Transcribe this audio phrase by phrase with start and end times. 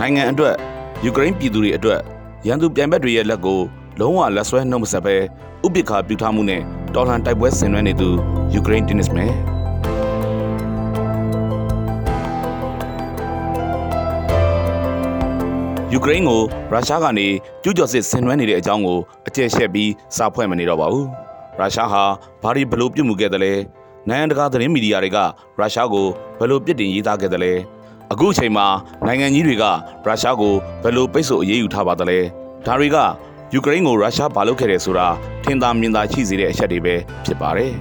[0.00, 0.54] နိုင်ငံအတွက်
[1.04, 2.00] ယူကရိန်းပြည်သူတွေအတွက်
[2.46, 3.60] ရန်သူပြိုင်ဘက်တွေရဲ့လက်ကို
[4.00, 5.16] လုံးဝလက်ဆွဲနှုတ်မဆက်ပဲ
[5.66, 6.62] ဥပိ္ပခာပြုထားမှုနဲ့
[6.94, 8.08] တော်လှန်တိုက်ပွဲဆင်နွှဲနေသူ
[8.54, 9.32] ယူကရိန်းတင်းနစ်မယ်
[15.92, 16.40] ယူကရိန်းကို
[16.72, 17.26] ရုရှားကနေ
[17.62, 21.06] ကျူးကျော်စစ်ဆင်နွှဲနေတဲ့အကြောင်းကိုအကျယ်ရှက်ပြီးစာဖွဲ့မနေတော့ပါဘူး
[21.58, 22.04] ရုရှားဟာ
[22.42, 23.52] ဘာဒီဘလို့ပြုတ်မှုခဲ့တယ်လဲ
[24.08, 25.18] နိုင်ငံတကာသတင်းမီဒီယာတွေက
[25.58, 26.06] ရုရှားကို
[26.38, 27.52] ဘယ်လိုပြစ်တင်ရေးသားခဲ့တယ်လဲ
[28.12, 28.66] အခုအချိန်မှာ
[29.06, 32.18] နိုင်ငံကြီးတွေကရုရှားကိုဘယ်လိုပိတ်ဆို့အရေးယူထားပါသလဲ
[32.66, 32.96] ဒါတွေက
[33.54, 35.08] ယူကရိန်းကိုရုရှားဘာလုပ်ခဲ့တယ်ဆိုတာ
[35.44, 37.72] ထင်သာမြင်သာရှိစေတဲ့အချက်တွေပဲဖြစ်ပါတယ်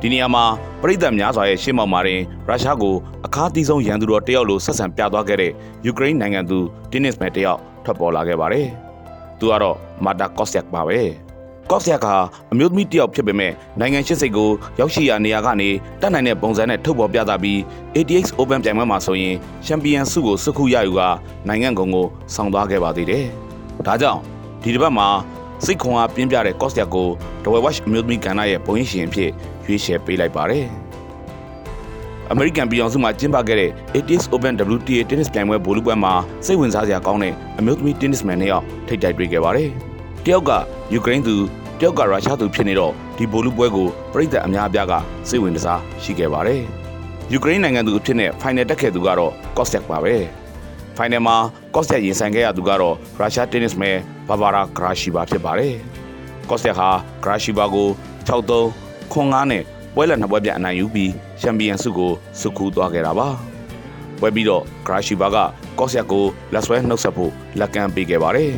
[0.00, 0.44] ဒီနေရာမှာ
[0.82, 2.94] ပြည်သက်များစွာရဲ့ရှေ့မှောက်မှာတင်ရုရှားကို
[3.26, 5.52] အခါးသီးဆုံးရန်သူတော်တယောက်လိုဆက်ဆံပြသွားခဲ့တဲ့
[5.86, 6.58] ယူကရိန်းနိုင်ငံသူ
[6.90, 8.66] တင်းနစ်မဲတယောက်ထွက်ပေါ်လာခဲ့ပါတယ်
[9.38, 11.00] သူကတော့မာတာကော့ဆက်ပါပဲ
[11.70, 12.06] ကော့ဆက်က
[12.52, 15.68] အမျိုးသမီးတယောက်ဖြစ်ပေမဲ့နိုင်ငံရှိစိတ်ကိုရောက်ရှိရာနေရာကနေ
[16.00, 17.58] တက်နိုင်တဲ့ပုံစံနဲ့ထုတ်ပေါ်ပြသပြီး
[17.96, 21.00] ATX Open ပြိုင်ပွဲမှာဆိုရင်ချန်ပီယံဆုကိုစုခုရယူက
[21.48, 23.26] နိုင်ငံကုန်ကိုဆောင်သွားခဲ့ပါသေးတယ်
[23.86, 24.20] ဒါကြောင့်
[24.62, 25.08] ဒီတစ်ပတ်မှာ
[25.64, 27.08] စိတ်ခွန်အားပြင်းပြတဲ့ကော့ဆက်ကို
[27.44, 29.30] ဒဝဲဝက်အမျိုးသမီးကဏ္ဍရဲ့ပုံရိပ်ရှင်အဖြစ်
[29.64, 30.66] ရွေးချယ်ပေးလိုက်ပါတယ်
[32.30, 36.12] အမေရိကန်ပြည်အောင်စုမှာကျင်းပခဲ့တဲ့ ATX Open WTA တင်းနစ်ပြိုင်ပွဲဗိုလ်လုပွဲမှာ
[36.46, 39.70] စိတ်ဝင်စားစရာကောင်းတဲ့အမျိုးသမီးတင်းနစ်မန်နှစ်ယောက်ထိပ်တိုက်တွေ့ခဲ့ပါတယ်။
[40.24, 40.50] တယောက်က
[40.92, 41.36] ယူကရိန်းသူ
[41.82, 44.92] တယောက်ကရုရှားသူဖြစ်နေတော့ဒီဗိုလ်လုပွဲကိုပြည်သက်အများအပြားက
[45.28, 46.62] စိတ်ဝင်စားရှိခဲ့ပါတယ်။
[47.32, 50.14] ယူကရိန်းနိုင်ငံသူအဖြစ်နဲ့ final တက်ခဲ့သူကတော့ Kostek ပါပဲ။
[50.96, 51.36] final မှာ
[51.74, 53.90] Kostek ရင်ဆိုင်ခဲ့ရသူကတော့ရုရှားတင်းနစ်မဲ
[54.28, 55.74] ဘာဘာရာဂရာရှီဘာဖြစ်ပါတယ်။
[56.48, 56.88] Kostek ဟာ
[57.22, 57.88] ဂရာရှီဘာကို
[58.28, 59.62] 6-3ခွန်9နဲ့
[59.94, 63.28] ပွဲလက်နှစ်ပွဲပြအနိုင်ယူပြီးချန်ပီယံဆုကိုစုခူးသွားခဲ့တာပါ
[64.20, 65.36] ပွဲပြီးတော့ဂရာရှီဘာက
[65.78, 68.52] ကော့ဆက်ကိုလက်ဆွဲနှုတ်ဆက်ဖို့လက်ကမ်းပေးခဲ့ပါတယ်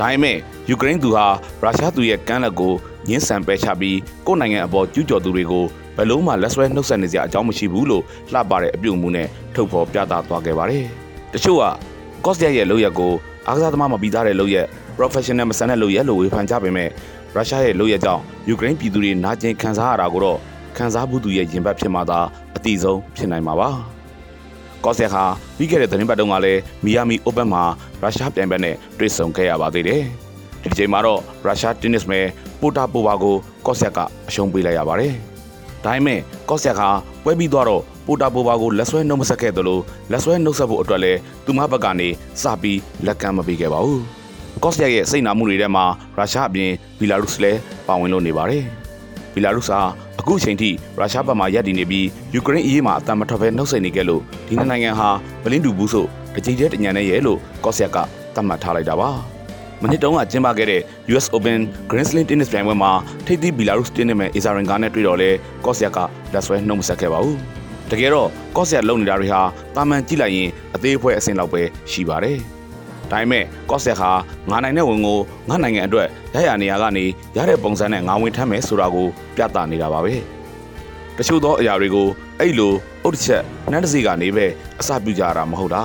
[0.00, 0.36] ဒါပေမဲ့
[0.68, 1.26] ယူကရိန်းသူဟာ
[1.62, 2.72] ရုရှားသူရဲ့ကမ်းလက်ကို
[3.08, 5.64] ညှင်းဆန်ပယ်ချပြီးကိုယ့်နိုင်ငံအပေါ်ကျူးကျော်သူတွေကို
[5.96, 10.84] ဘယ်လုံးမှလက်ဆွဲနှုတ်ဆက်နေစရာအကြောင်းမရှိဘူးလို့လှပတဲ့အပြုအမူနဲ့ထုတ်ဖော်ပြသသွားခဲ့ပါတယ်
[11.32, 11.64] တချို့က
[12.24, 13.12] ကော့ဆက်ရဲ့လုပ်ရက်ကို
[13.46, 14.66] အားကစားသမားမပြီးသားတဲ့လုပ်ရက်
[14.96, 16.88] professional မဆန်တဲ့လုပ်ရက်လို့ဝေဖန်ကြပေမဲ့
[17.34, 20.38] ရုရှားရဲ့လုပ်ရက်ကြောင့်ယူကရိန်းပြည်သူတွေနာကျင်ခံစားရတာကိုတော့
[20.76, 22.20] ခံစားမှုသူရဲ့ရင်ဘတ်ဖြစ်မှသာ
[22.56, 23.70] အတိဆုံးဖြစ်နိုင်မှာပါ။
[24.84, 25.24] ကော့ဆက်ဟာ
[25.56, 27.62] ပြီးခဲ့တဲ့သတင်းပတ်တုန်းကလည်းမီယာမီအိုပန်မှာ
[28.02, 30.02] ရုရှားပြိုင်ဘက်နဲ့တွေ့ဆုံခဲ့ရပါသေးတယ်။
[30.62, 32.20] ဒီချိန်မှာတော့ရုရှားတင်းနစ်မဲ
[32.60, 33.36] ပိုတာပိုဘာကို
[33.66, 33.98] ကော့ဆက်က
[34.28, 35.12] အရှုံးပေးလိုက်ရပါတယ်။
[35.84, 36.88] ဒါပေမဲ့ကော့ဆက်ဟာ
[37.24, 39.80] ပွဲပြီးသွားတော့ပိုတာပိုဘာကိုလက်ဆွဲနှုတ်မဆက်ခဲ့သလို
[40.10, 42.08] လက်ဆွဲနှုတ်ဆက်ဖို့အတွက်လည်းသူမဘက်ကနေ
[42.42, 44.00] စပြီးလက်ကမ်းမပေးခဲ့ပါဘူး။
[44.62, 45.84] ကော့ဆက်ရဲ့စိတ်နာမှုတွေထဲမှာ
[46.16, 48.64] ရုရှားအပြင်ဘီလာရုစ်လည်းပါဝင်လို့နေပါတယ်။
[49.34, 49.80] ဘီလာရုစ်ဟာ
[50.20, 55.08] အခုအချိန်ထိရုရှားဘက်မှရပ်တည်နေပြီးယူကရိန်းအရေးမှာအတံမထွက်ဘဲနှုတ်ဆက်နေကြလို့ဒီနိုင်ငံဟာ
[55.42, 57.96] မလင်းတူဘူးဆိုတကြိမ်တည်းတညံနဲ့ရဲ့လို့ကော့ဆက်က
[58.34, 59.10] သတ်မှတ်ထားလိုက်တာပါ
[59.82, 60.80] မနစ်တုန်းကကျင်းပခဲ့တဲ့
[61.12, 61.60] US Open
[61.90, 62.92] Grand Slam Tennis ပြိုင်ပွဲမှာ
[63.26, 65.30] ထိပ်သီး Belarus Tennis မဲ့ Azarenka နဲ့တွေ့တော့လဲ
[65.64, 65.98] ကော့ဆက်က
[66.32, 67.38] လက်ဆွဲနှုတ်မဆက်ခဲ့ပါဘူး
[67.90, 69.42] တကယ်တော့ကော့ဆက်လုံနေတာတွေဟာ
[69.76, 72.38] တာမန်ကြည့်လိုက်ရင်အသေးအဖွဲအဆင့်လောက်ပဲရှိပါတယ်
[73.10, 74.10] ဒါပေမဲ့ကော့ဆက်ဟာ
[74.50, 77.04] ငါနိုင်တဲ့ဝင်ကိုငါနိုင်ငံအတွက်ရရနေရာကနေ
[77.36, 79.06] ရတဲ့ပုံစံနဲ့ငါဝင်ထမ်းမယ်ဆိုတာကို
[79.36, 80.14] ပြသနေတာပါပဲ
[81.16, 82.08] တချို့သောအရာတွေကို
[82.40, 84.46] အဲ့လိုအုတ်တစ်ချက်နှမ်းတစ်စီကနေပဲ
[84.80, 85.82] အစပြုကြတာမဟုတ်တာ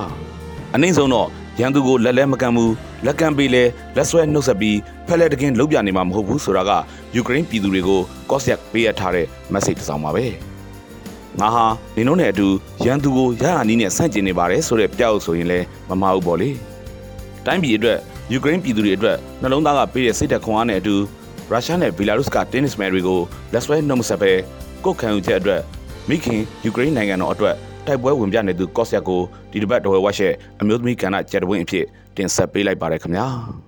[0.74, 1.28] အနည်းဆုံးတော့
[1.59, 2.74] ရန်သူကိုလက်လဲမကန်ဘူး
[3.06, 3.63] လက်ကမ်းပေးလဲ
[3.96, 6.72] လက်ဆွဲနှုတ်ဆက်ပြီးဖက်လက်တကင်းလုံးပြနေမှာမဟုတ်ဘူးဆိုတာက
[7.16, 10.25] ယူကရိန်းပြည်သူတွေကိုကော့ဆက်ပေးရထားတဲ့ message တစ်စောင်ပါပဲ
[11.40, 11.66] ငါဟာ
[11.96, 12.47] နင်တို့နဲ့အတူ
[12.86, 16.50] ရန်သူကိုရရနီးနဲ့ဆန့်ကျင်နေပါတယ်ဆိုတဲ့ပြောက်ဆိုရင်လည်းမမှားဘူးပေါ့လေ
[17.45, 18.00] တိုင်းပြည်အတွက်
[18.31, 20.95] ယူကရိန်းပြည်သူတွေအတွက်နှလုံးသားကပေးတဲ့စိတ်သက်ခွန်အားနဲ့အတူ
[21.51, 23.19] ရုရှားနဲ့ဘီလာရုစ်ကတင်းနစ်မယ်တွေကို
[23.53, 24.31] လက်ဆွဲနှုတ်မဆက်ပဲ
[24.83, 25.61] ကိုယ်ခံယူချက်အတွက်
[26.09, 31.85] မိခင်ယူကရိန်းနိုင်ငံတော်အတွက်တိုက်ပွဲဝင်ပြနေသူကော့ဆက်ကိုဒီတစ်ပတ်တော်ဝက်ရှက်အမျိုးသမီးကဏ္ဍကျက်တဝင်းအဖြစ်
[32.16, 33.28] တင်ဆက်ပေးလိုက်ပါတယ်ခင်ဗျာ။